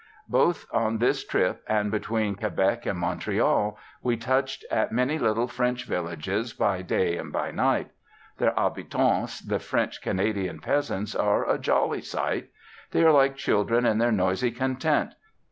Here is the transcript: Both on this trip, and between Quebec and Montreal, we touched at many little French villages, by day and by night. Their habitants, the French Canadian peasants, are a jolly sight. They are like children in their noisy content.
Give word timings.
Both 0.29 0.65
on 0.73 0.97
this 0.97 1.23
trip, 1.23 1.61
and 1.67 1.91
between 1.91 2.33
Quebec 2.33 2.87
and 2.87 2.97
Montreal, 2.97 3.77
we 4.01 4.17
touched 4.17 4.65
at 4.71 4.91
many 4.91 5.19
little 5.19 5.47
French 5.47 5.85
villages, 5.85 6.53
by 6.53 6.81
day 6.81 7.17
and 7.17 7.31
by 7.31 7.51
night. 7.51 7.91
Their 8.39 8.55
habitants, 8.57 9.41
the 9.41 9.59
French 9.59 10.01
Canadian 10.01 10.59
peasants, 10.59 11.13
are 11.13 11.47
a 11.47 11.59
jolly 11.59 12.01
sight. 12.01 12.49
They 12.89 13.03
are 13.03 13.11
like 13.11 13.35
children 13.37 13.85
in 13.85 13.99
their 13.99 14.11
noisy 14.11 14.49
content. 14.49 15.13